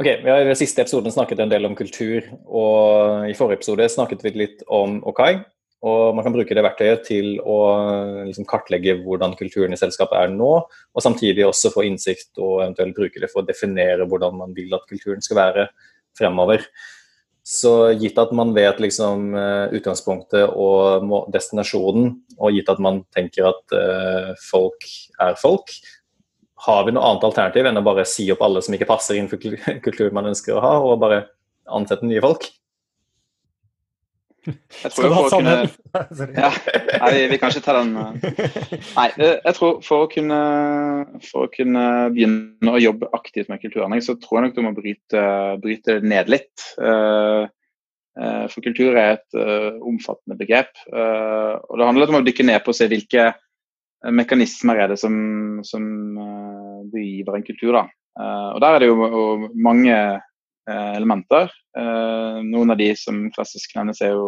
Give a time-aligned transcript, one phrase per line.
[0.00, 3.84] Ok, Vi har i siste episoden snakket en del om kultur, og i forrige episode
[3.92, 5.42] snakket vi litt om Okai.
[5.84, 7.58] Og man kan bruke det verktøyet til å
[8.24, 12.96] liksom, kartlegge hvordan kulturen i selskapet er nå, og samtidig også få innsikt og eventuelt
[12.96, 15.68] bruke det for å definere hvordan man vil at kulturen skal være
[16.16, 16.64] fremover.
[17.44, 23.52] Så gitt at man vet liksom, eh, utgangspunktet og destinasjonen, og gitt at man tenker
[23.52, 24.88] at uh, folk
[25.20, 25.76] er folk,
[26.66, 29.40] har vi noe annet alternativ enn å bare si opp alle som ikke passer innenfor
[29.86, 31.24] kulturen man ønsker å ha, og bare
[31.70, 32.48] ansette nye folk?
[34.40, 35.76] Skal du ha sannhet?
[35.92, 36.26] Kunne...
[36.38, 36.50] Ja,
[37.02, 38.78] nei, vi kan ikke ta den eh.
[38.96, 40.40] Nei, eh, jeg tror for å kunne,
[41.26, 41.84] for å kunne
[42.14, 45.24] begynne å jobbe aktivt med kulturendring, så tror jeg nok du må bryte,
[45.62, 46.68] bryte ned litt.
[46.80, 47.44] Eh,
[48.52, 49.36] for kultur er et
[49.86, 50.74] omfattende begrep.
[50.90, 53.30] Og det handler om å dykke ned på å se hvilke
[54.08, 55.14] mekanismer er det som,
[55.66, 55.84] som
[56.92, 57.76] driver en kultur.
[57.76, 57.84] da.
[58.54, 59.96] Og der er det jo mange
[60.70, 61.50] Eh, elementer.
[61.78, 64.26] Eh, noen av de som klassisk nevnes, er jo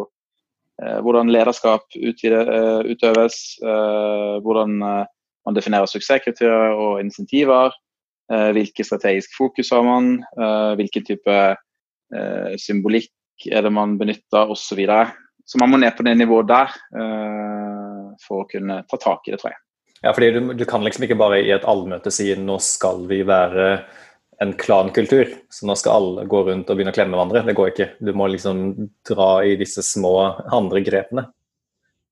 [0.83, 7.75] eh, hvordan lederskap utøves, hvordan man definerer suksesskriterier og insentiver.
[8.33, 10.07] Hvilke strategisk fokus har man,
[10.79, 11.35] hvilken type
[12.63, 14.63] symbolikk er det man benytter osv.
[14.63, 15.11] Så, videre.
[15.45, 16.73] så man må ned på det nivået der
[18.21, 19.61] for å kunne ta tak i det, tror jeg.
[20.03, 23.21] Ja, fordi du, du kan liksom ikke bare i et allmøte si nå skal vi
[23.27, 23.67] være
[24.43, 25.29] en klankultur.
[25.51, 27.45] Så nå skal alle gå rundt og begynne å klemme hverandre.
[27.47, 27.89] Det går ikke.
[28.03, 28.65] Du må liksom
[29.09, 30.17] dra i disse små
[30.51, 31.29] andre grepene.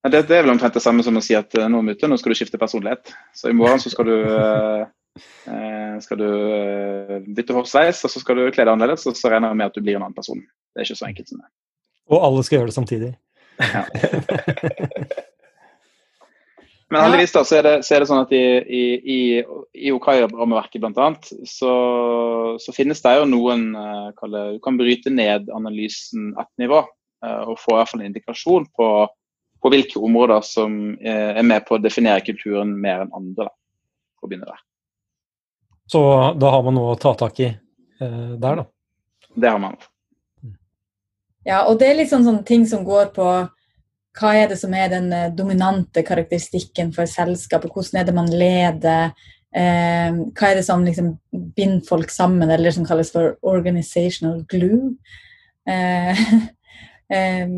[0.04, 2.08] Ja, det, det, er vel omtrent det samme som å si at uh, nå, Mutte,
[2.08, 3.10] nå skal du skifte personlighet.
[3.36, 4.86] Så i morgen så skal du, uh,
[5.50, 6.30] uh, skal du
[7.36, 9.76] bytte hårsveis, og så skal du kle deg annerledes, og så regner jeg med at
[9.76, 10.40] du blir en annen person.
[10.40, 11.50] Det er ikke så enkelt som det.
[12.10, 13.12] Og alle skal gjøre det samtidig.
[13.60, 13.84] Ja.
[16.90, 19.18] Men heldigvis da, så er, det, så er det sånn at i, i, i,
[19.86, 21.10] i Okai-rammeverket bl.a.
[21.46, 21.74] Så,
[22.58, 27.60] så finnes det jo noen uh, Du kan bryte ned analysen ett nivå uh, og
[27.62, 28.88] få i hvert fall en indikasjon på,
[29.62, 33.46] på hvilke områder som uh, er med på å definere kulturen mer enn andre.
[33.46, 33.54] Da,
[34.18, 34.66] for å begynne der.
[35.94, 36.02] Så
[36.42, 37.52] da har man noe å ta tak i
[38.00, 38.64] der, da?
[39.36, 39.74] Det har man.
[41.46, 43.26] Ja, og det er litt sånne sånn ting som går på
[44.18, 47.70] hva er det som er den eh, dominante karakteristikken for selskapet?
[47.74, 49.12] Hvordan er det man leder?
[49.54, 51.14] Eh, hva er det som liksom
[51.56, 54.96] binder folk sammen, eller som kalles for organizational glue?
[55.68, 56.24] Eh,
[57.16, 57.52] eh,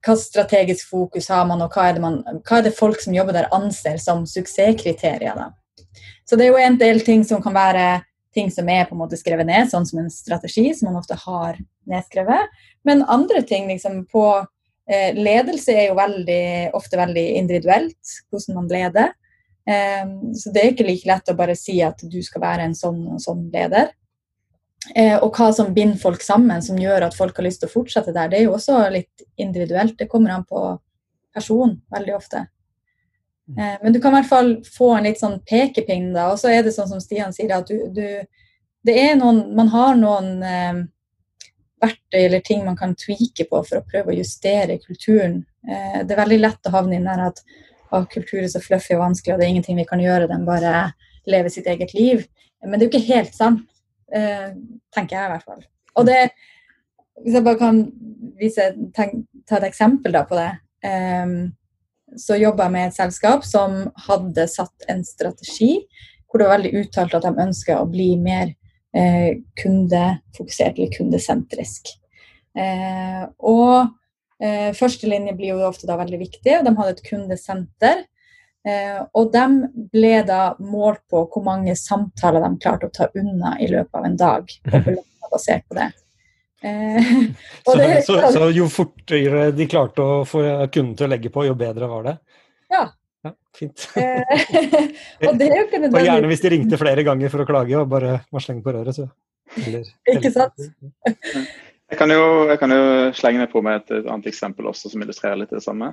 [0.00, 3.36] hva strategisk fokus har man, og hva er, man, hva er, det folk som jobber
[3.36, 5.36] der, anser som suksesskriterier?
[5.36, 5.90] Da?
[6.24, 7.88] Så det er jo en del ting som kan være
[8.34, 11.18] ting som er på en måte skrevet ned, sånn som en strategi, som man ofte
[11.18, 11.58] har
[11.90, 12.58] nedskrevet.
[12.86, 14.24] Men andre ting liksom på
[14.90, 19.12] ledelse er jo veldig, ofte veldig individuelt, hvordan man leder.
[19.70, 22.76] Eh, så det er ikke like lett å bare si at du skal være en
[22.76, 23.92] sånn og sånn leder.
[24.96, 27.74] Eh, og hva som binder folk sammen, som gjør at folk har lyst til å
[27.74, 29.98] fortsette der, det er jo også litt individuelt.
[29.98, 30.64] Det kommer an på
[31.34, 32.46] person veldig ofte.
[33.50, 36.28] Men du kan i hvert fall få en litt sånn pekepinn, da.
[36.30, 38.06] Og så er det sånn som Stian sier, at du, du
[38.86, 40.28] Det er noen Man har noen
[41.80, 45.40] verktøy eller ting man kan tweake på for å prøve å justere kulturen.
[45.68, 47.42] Eh, det er veldig lett å havne inn der at
[47.90, 50.46] ah, kultur er så fluffy og vanskelig, og det er ingenting vi kan gjøre, den
[50.48, 50.90] bare
[51.30, 52.26] lever sitt eget liv.
[52.64, 53.64] Men det er jo ikke helt sant,
[54.12, 54.50] eh,
[54.94, 55.66] tenker jeg i hvert fall.
[55.96, 56.22] Og det,
[57.20, 57.78] Hvis jeg bare kan
[58.40, 58.64] vise,
[58.96, 60.52] tenk, ta et eksempel da på det.
[60.88, 61.34] Eh,
[62.16, 65.74] så jobba jeg med et selskap som hadde satt en strategi
[66.30, 68.54] hvor det var veldig uttalt at de ønska å bli mer
[68.90, 71.92] kundefokusert eller kundesentrisk.
[72.58, 73.92] Eh, og
[74.42, 78.04] eh, førstelinje blir jo ofte da veldig viktig, og de hadde et kundesenter.
[78.66, 79.44] Eh, og de
[79.94, 84.08] ble da målt på hvor mange samtaler de klarte å ta unna i løpet av
[84.08, 84.54] en dag.
[84.74, 85.90] og basert på det.
[86.62, 87.12] Eh,
[87.64, 91.46] så, det, så, så, jo fortere de klarte å få kunden til å legge på,
[91.48, 92.16] jo bedre var det?
[92.70, 92.88] Ja,
[93.24, 93.88] ja, fint.
[94.00, 97.48] Eh, og, det er jo ikke og gjerne hvis de ringte flere ganger for å
[97.48, 99.08] klage og bare var slenge på røret, så
[99.58, 100.68] eller, Ikke sant?
[101.90, 102.82] Jeg kan, jo, jeg kan, jo,
[103.18, 105.90] slenge meg på med et, annet eksempel også som illustrerer litt det samme.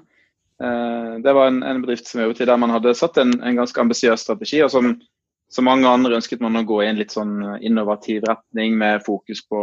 [0.61, 3.57] Eh, det var en, en bedrift som jobbet i der man hadde satt en, en
[3.57, 4.61] ganske ambisiøs strategi.
[4.61, 4.91] og som,
[5.49, 9.41] som mange andre ønsket man å gå i en litt sånn innovativ retning med fokus
[9.49, 9.59] på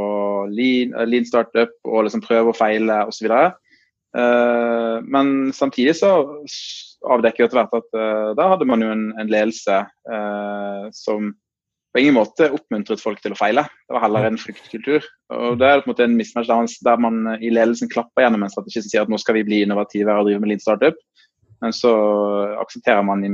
[0.50, 3.30] lean, lean startup og liksom prøve og feile osv.
[3.30, 3.52] Uh,
[4.14, 6.10] men samtidig så
[7.10, 11.32] avdekker etter hvert at uh, da hadde man jo en, en ledelse uh, som
[11.94, 13.62] på ingen måte oppmuntret folk til å feile.
[13.86, 15.04] Det var heller en fryktkultur.
[15.30, 18.24] Og Det er på en måte en mismatch der man, der man i ledelsen klapper
[18.24, 20.64] gjennom en strategi som sier at nå skal vi bli innovative og drive med lean
[20.64, 20.98] startup.
[21.62, 21.92] Men så
[22.58, 23.30] aksepterer man i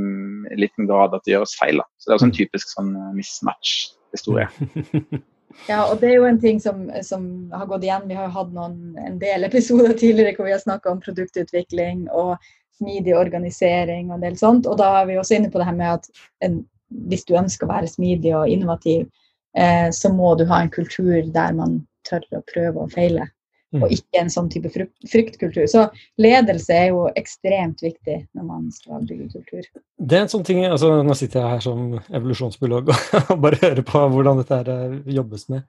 [0.61, 1.81] liten grad at det gjøres feil.
[1.81, 1.89] Da.
[1.97, 4.51] Så Det er også en typisk sånn mismatch-historie.
[5.69, 8.07] Ja, og det er jo en ting som, som har gått igjen.
[8.09, 12.07] Vi har jo hatt noen, en del episoder tidligere hvor vi har snakka om produktutvikling
[12.09, 12.37] og
[12.81, 14.69] smidig organisering og en del sånt.
[14.71, 16.63] Og da er vi også inne på det her med at en,
[17.11, 19.07] hvis du ønsker å være smidig og innovativ,
[19.59, 23.29] eh, så må du ha en kultur der man tør å prøve og feile.
[23.71, 23.85] Mm.
[23.87, 25.63] Og ikke en sånn type fryktkultur.
[25.71, 25.85] Så
[26.19, 29.69] ledelse er jo ekstremt viktig når man skal bygge kultur.
[29.95, 32.91] Det er en sånn ting, altså Nå sitter jeg her som evolusjonsbiolog
[33.21, 35.63] og bare hører på hvordan dette her eh, jobbes med.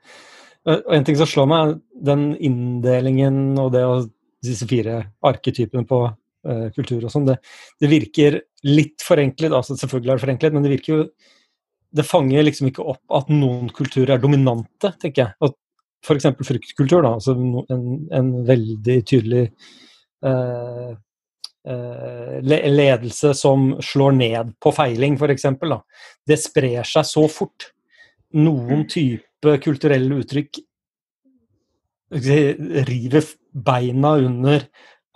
[0.66, 4.10] Og En ting som slår meg, er den inndelingen og det og
[4.46, 7.38] disse fire arketypene på uh, kultur og sånn, det,
[7.82, 9.54] det, virker litt forenklet.
[9.54, 11.06] altså Selvfølgelig er det forenklet, men det virker jo
[11.92, 15.36] det fanger liksom ikke opp at noen kulturer er dominante, tenker jeg.
[15.44, 15.58] At
[16.06, 16.28] f.eks.
[16.48, 19.44] fruktkultur, da, altså en, en veldig tydelig
[20.26, 20.90] eh,
[21.68, 25.48] eh, ledelse som slår ned på feiling, f.eks.
[26.28, 27.72] Det sprer seg så fort.
[28.38, 30.62] Noen type kulturelle uttrykk
[32.12, 34.66] river beina under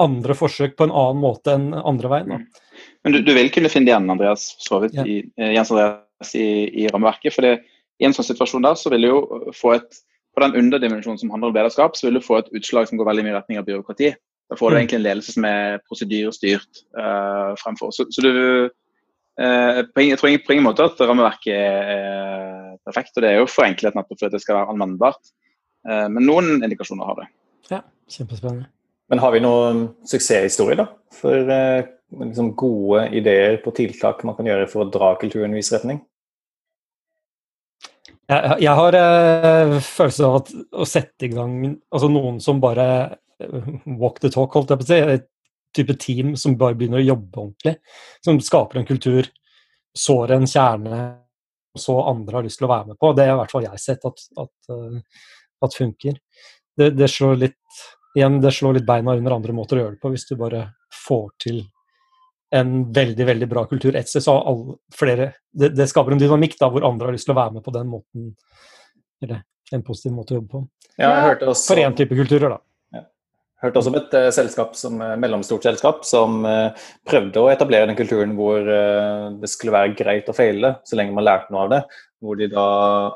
[0.01, 2.33] andre forsøk på en annen måte enn andre veien.
[2.33, 2.81] Da.
[3.03, 5.05] Men du, du vil kunne finne igjen Andreas, så vidt, ja.
[5.07, 5.21] i,
[5.55, 6.47] Jens Andreas i,
[6.83, 7.35] i rammeverket.
[7.35, 7.53] for det,
[7.99, 9.21] i en sånn situasjon der så vil du jo
[9.55, 10.01] få et
[10.35, 13.07] på den underdimensjonen som handler om lederskap, så vil du få et utslag som går
[13.07, 14.11] veldig mye i retning av byråkrati.
[14.51, 14.79] Da får du mm.
[14.79, 17.93] egentlig en ledelse som er prosedyrestyrt uh, fremfor.
[17.95, 23.15] Så, så du uh, på ingen, Jeg tror på ingen måte at rammeverket er perfekt,
[23.15, 25.33] og det er jo forenklet nettopp fordi det skal være anvendbart.
[25.87, 27.29] Uh, men noen indikasjoner har det.
[27.71, 27.81] Ja,
[28.11, 28.69] kjempespennende.
[29.09, 31.51] Men har vi noen suksesshistorie da, for
[32.25, 35.99] liksom gode ideer på tiltak man kan gjøre for å dra kulturen i viss retning?
[38.25, 41.60] Jeg, jeg har uh, følelse av at å sette i gang
[41.94, 42.88] altså noen som bare
[43.44, 43.68] uh,
[44.01, 45.27] walk the talk, holdt jeg på å si, et
[45.75, 47.75] type team som bare begynner å jobbe ordentlig,
[48.25, 49.30] som skaper en kultur,
[49.95, 51.04] sår en kjerne,
[51.77, 53.12] så andre har lyst til å være med på.
[53.13, 55.30] Det har i hvert fall jeg sett at, at, uh,
[55.68, 56.18] at funker.
[56.75, 57.86] Det, det, slår litt
[58.18, 60.66] igjen, det slår litt beina under andre måter å gjøre det på, hvis du bare
[61.06, 61.62] får til
[62.53, 66.57] en veldig veldig bra kultur et sted, så alle, flere, det, det, skaper en dynamikk
[66.59, 68.31] da, hvor andre har lyst til å være med på den måten.
[69.24, 69.44] Eller
[69.74, 70.63] en positiv måte å jobbe på.
[70.95, 72.59] Ja, jeg hørte også, For én type kulturer, da.
[72.95, 73.03] Ja.
[73.65, 77.89] Hørte også om et uh, selskap som, uh, mellomstort selskap som uh, prøvde å etablere
[77.89, 81.74] den kulturen hvor det skulle være greit å feile, så lenge man lærte noe av
[81.74, 81.83] det.
[82.24, 82.65] Hvor de da,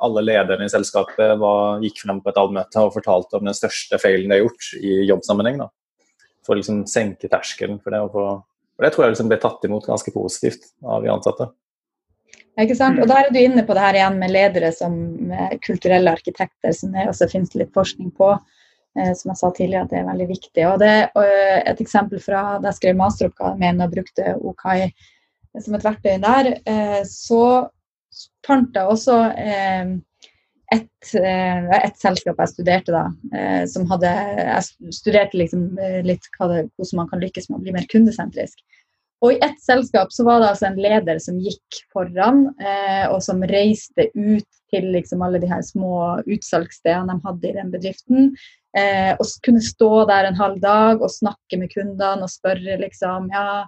[0.05, 4.01] alle lederne i selskapet var, gikk frem på et allmøte og fortalte om den største
[4.01, 5.63] feilen de har gjort i jobbsammenheng.
[5.63, 5.69] da.
[6.45, 8.03] For å liksom senke terskelen for det.
[8.03, 8.27] og få
[8.79, 11.49] og Det tror jeg liksom ble tatt imot ganske positivt av de ansatte.
[12.59, 12.99] Ikke sant?
[13.03, 14.95] Og Der er du inne på det her igjen med ledere som
[15.65, 18.33] kulturelle arkitekter, som det også finnes litt forskning på.
[18.97, 20.65] Eh, som jeg sa tidligere, at det er veldig viktig.
[20.71, 24.91] Og det eh, Et eksempel fra da jeg skrev masteroppgaven med og brukte Okai
[25.59, 27.69] som et verktøy der, eh, så
[28.45, 29.95] fant jeg også eh,
[30.75, 36.25] et, eh, et, selskap jeg studerte da, eh, som hadde Jeg studerte liksom eh, litt
[36.29, 38.61] det, hvordan man kan lykkes med å bli mer kundesentrisk.
[39.19, 42.45] Og i ett selskap så var det altså en leder som gikk foran,
[43.11, 47.73] og som reiste ut til liksom alle de her små utsalgsstedene de hadde i den
[47.73, 48.29] bedriften.
[49.19, 53.65] og kunne stå der en halv dag og snakke med kundene og spørre liksom ja,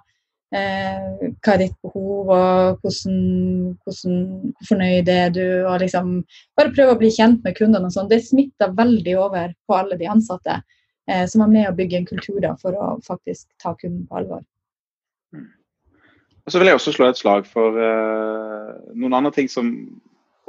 [0.52, 3.20] Eh, hva er ditt behov, og hvordan,
[3.86, 4.16] hvordan,
[4.52, 5.44] hvor fornøyd er du?
[5.64, 6.18] og liksom
[6.60, 7.88] Bare prøve å bli kjent med kundene.
[7.88, 8.10] og sånn.
[8.10, 10.58] Det smitter veldig over på alle de ansatte,
[11.08, 14.20] eh, som er med å bygge en kultur da, for å faktisk ta kunden på
[14.20, 14.44] alvor.
[15.32, 15.48] Mm.
[16.44, 19.72] Og så vil jeg også slå et slag for eh, noen andre ting som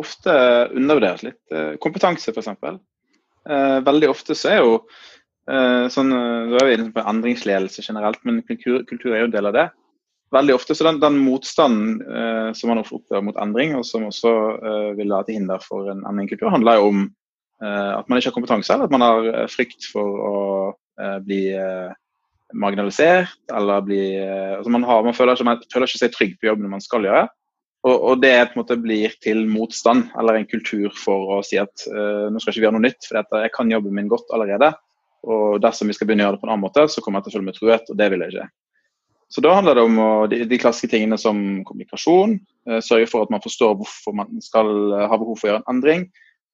[0.01, 0.34] ofte
[0.74, 1.39] undervurderes litt.
[1.54, 2.50] Uh, kompetanse, f.eks.
[2.50, 8.18] Eh, veldig ofte så er jo uh, sånn, Da er vi inne på endringsledelse generelt,
[8.25, 9.68] men kultur, kultur er jo en del av det
[10.34, 14.32] veldig ofte så den, den motstanden eh, som man opplever mot endring, og som også
[14.58, 18.32] eh, vil være til hinder for en endringskultur, handler jo om eh, at man ikke
[18.32, 20.34] har kompetanse, eller at man har eh, frykt for å
[21.00, 21.94] eh, bli eh,
[22.54, 26.52] marginalisert, eller bli altså man, har, man, føler ikke, man, føler ikke, seg trygg på
[26.52, 27.25] jobben man skal gjøre.
[27.84, 31.58] Og, og, det på en måte blir til motstand, eller en kultur for å si
[31.60, 34.70] at nå skal ikke vi gjøre noe nytt, for jeg kan jobben min godt allerede.
[35.28, 37.28] Og dersom vi skal begynne å gjøre det på en annen måte, så kommer jeg
[37.28, 38.48] til å føle meg truet, og det vil jeg ikke.
[39.34, 42.36] Så da handler det om å, de, de, klassiske tingene som kommunikasjon,
[42.70, 45.63] eh, sørge for at man forstår hvorfor man skal eh, ha behov for å gjøre
[45.63, 46.04] en endring.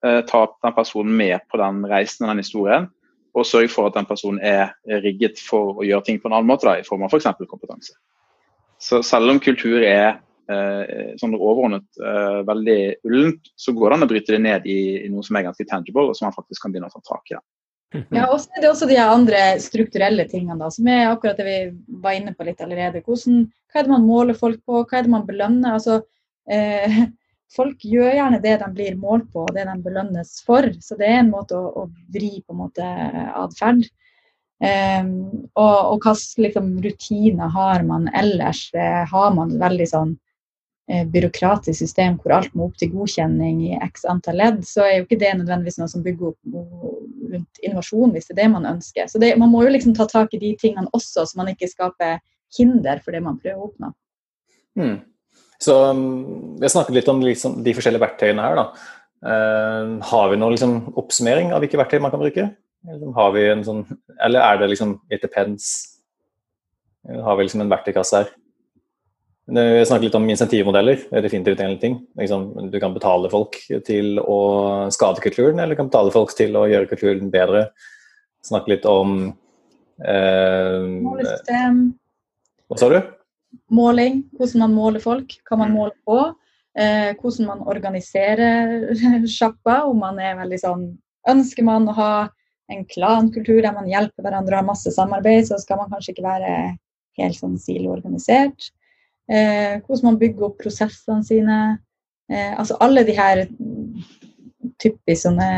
[0.06, 2.88] Eh, ta den personen med på den reisen og den historien,
[3.36, 4.72] og sørge for at den personen er
[5.04, 7.28] rigget for å gjøre ting på en annen måte, da, i form av f.eks.
[7.42, 7.98] For kompetanse.
[8.80, 14.08] Så selv om kultur er eh, sånn overordnet eh, veldig ullent, så går det an
[14.08, 16.64] å bryte det ned i, i, noe som er ganske tangible, og som man faktisk
[16.64, 17.40] kan begynne å ta tak i.
[17.90, 21.46] Ja, og så er det også de andre strukturelle tingene, da, som er akkurat det
[21.48, 21.58] vi
[22.04, 23.02] var inne på litt allerede.
[23.06, 25.78] Hvordan, hva er det man måler folk på, hva er det man belønner?
[25.80, 26.02] Altså,
[26.50, 27.00] eh,
[27.58, 30.70] folk gjør gjerne det de blir målt på, og det de belønnes for.
[30.86, 32.92] Så det er en måte å, å vri på en måte
[33.42, 33.88] atferd.
[34.60, 38.66] Um, og, og hvilke liksom, rutiner har man ellers?
[38.76, 40.29] Det har man veldig sånn eh,
[40.90, 45.04] byråkratisk system hvor alt må opp til godkjenning i x antall ledd, så er jo
[45.06, 46.56] ikke det nødvendigvis noe som bygger opp
[47.30, 49.10] rundt innovasjon, hvis det er det man ønsker.
[49.12, 51.70] Så det, man må jo liksom ta tak i de tingene også, så man ikke
[51.70, 52.18] skaper
[52.58, 53.92] hinder for det man prøver å oppnå.
[54.80, 54.98] Mm.
[55.60, 56.02] Så um,
[56.58, 58.58] Vi har snakket litt om liksom, de forskjellige verktøyene her.
[58.58, 58.66] da.
[59.20, 62.50] Uh, har vi noen liksom, oppsummering av hvilke verktøy man kan bruke?
[63.16, 63.82] Har vi en sånn,
[64.24, 65.66] eller er det liksom it depends?
[67.04, 68.30] Har vi liksom en verktøykasse her?
[69.50, 71.06] Vi snakket litt om insentivmodeller.
[71.12, 72.00] Er definitivt en ting.
[72.20, 74.40] Liksom, du kan betale folk til å
[74.94, 77.70] skade kulturen, eller du kan betale folk til å gjøre kulturen bedre.
[78.46, 79.22] Snakke litt om
[80.06, 81.88] eh, Målesystem.
[82.70, 83.00] Hva sa du?
[83.74, 86.20] måling, hvordan man måler folk, hva man måler på.
[86.80, 88.90] Eh, hvordan man organiserer
[89.38, 89.84] sjappa.
[89.90, 90.90] Om man er veldig sånn
[91.30, 92.12] Ønsker man å ha
[92.72, 96.24] en klankultur der man hjelper hverandre og har masse samarbeid, så skal man kanskje ikke
[96.24, 96.52] være
[97.20, 98.70] helt sånn siloorganisert.
[99.30, 101.60] Eh, hvordan man bygger opp prosessene sine.
[102.32, 103.44] Eh, altså alle de her
[104.82, 105.50] typisk sånne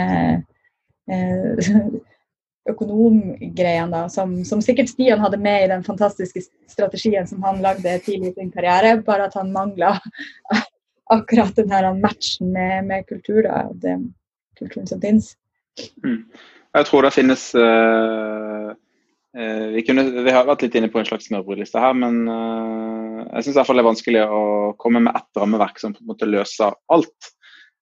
[1.11, 1.71] eh,
[2.71, 8.31] økonomgreiene, som, som, sikkert Stian hadde med i den fantastiske strategien som han lagde tidlig
[8.31, 9.95] i sin karriere, bare at han mangla
[11.15, 13.97] akkurat den her matchen med, med kultur, da, det,
[14.59, 15.33] kulturen som finnes.
[16.05, 16.23] Mm.
[16.71, 18.71] Jeg tror det finnes uh,
[19.31, 23.45] vi, kunne, vi, har vært litt inne på en slags smørbrødliste her, men uh, jeg
[23.45, 24.41] syns det er vanskelig å
[24.81, 27.31] komme med ett rammeverk som på en måte løser alt.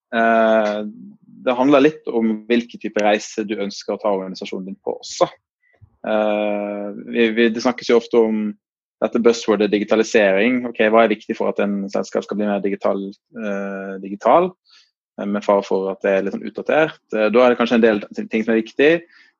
[0.09, 5.27] det handler litt om hvilken type reise du ønsker å ta organisasjonen din på også.
[6.01, 8.39] Det snakkes jo ofte om
[9.03, 10.63] dette buzzwordet digitalisering.
[10.71, 13.05] ok, Hva er viktig for at en selskap skal bli mer digital,
[14.01, 14.49] digital
[15.27, 16.99] med fare for at det er litt sånn utdatert?
[17.13, 18.91] Da er det kanskje en del ting som er viktig.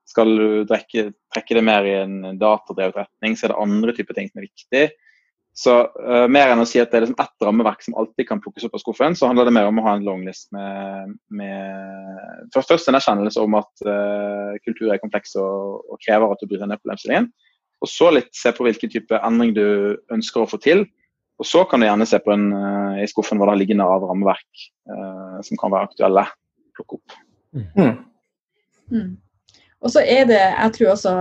[0.10, 4.18] Skal du trekke, trekke det mer i en datadrevet retning, så er det andre typer
[4.18, 4.84] ting som er viktig.
[5.60, 8.42] Så uh, mer enn å si at det er liksom ett rammeverk som alltid kan
[8.42, 12.50] plukkes opp av skuffen, så handler det mer om å ha en longlist med, med
[12.54, 16.48] først, først en erkjennelse om at uh, kultur er kompleks og, og, krever at du
[16.48, 17.30] bryr deg ned problemstillingen.
[17.84, 19.66] Og så litt se på hvilken type endring du
[20.16, 20.86] ønsker å få til.
[21.40, 24.08] Og så kan du gjerne se på en, uh, i skuffen hva det liggende av
[24.08, 24.68] rammeverk
[25.46, 26.24] som kan være aktuelle.
[26.74, 27.14] Plukke opp.
[27.54, 27.92] Mm.
[28.90, 29.12] Mm.
[29.80, 31.14] Og så er det, jeg tror også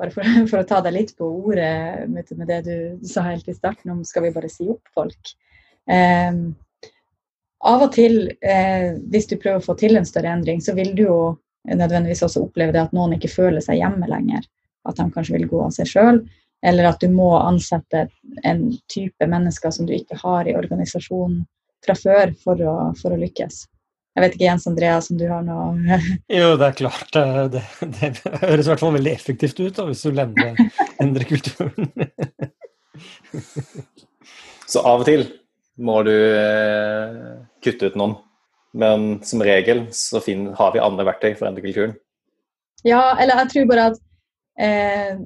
[0.00, 3.48] bare for, for, å ta deg litt på ordet med, med, det du sa helt
[3.48, 5.34] i starten om skal vi bare si opp folk.
[5.90, 6.40] Eh,
[7.64, 10.92] av og til, eh, hvis du prøver å få til en større endring, så vil
[10.96, 11.18] du jo
[11.64, 14.44] nødvendigvis også oppleve det at noen ikke føler seg hjemme lenger.
[14.84, 16.20] At de kanskje vil gå av seg sjøl.
[16.64, 18.06] Eller at du må ansette
[18.44, 21.42] en type mennesker som du ikke har i organisasjonen
[21.84, 23.64] fra før for å, for å lykkes.
[24.14, 25.96] Jeg vet ikke, Jens Andreas, om du har noe
[26.38, 27.08] Jo, det er klart.
[27.14, 27.62] Det,
[27.98, 28.10] det,
[28.44, 30.60] høres i hvert fall veldig effektivt ut da, hvis du endrer,
[31.02, 31.90] endrer kulturen.
[34.70, 35.26] Så av og til
[35.82, 37.18] må du eh,
[37.64, 38.14] kutte ut noen.
[38.74, 41.94] Men som regel så fin, har vi andre verktøy for å endre kulturen.
[42.86, 44.00] Ja, eller jeg tror bare at
[44.58, 45.16] eh,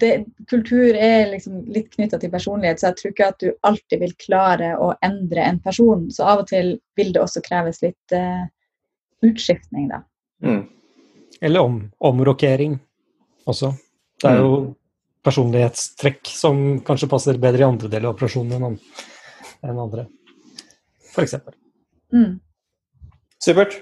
[0.00, 0.10] det,
[0.50, 4.16] kultur er liksom litt knytta til personlighet, så jeg tror ikke at du alltid vil
[4.20, 6.08] klare å endre en person.
[6.12, 8.44] Så av og til vil det også kreves litt eh,
[9.26, 10.02] utskiftning, da.
[10.44, 10.62] Mm.
[11.40, 12.78] Eller om, omrokering
[13.48, 13.72] også.
[14.20, 14.68] Det er jo mm.
[15.24, 18.76] personlighetstrekk som kanskje passer bedre i andre deler av operasjonen
[19.64, 20.06] enn andre,
[21.12, 21.38] f.eks.
[22.12, 22.38] Mm.
[23.40, 23.78] Supert.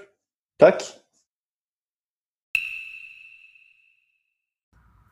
[0.63, 0.83] Takk.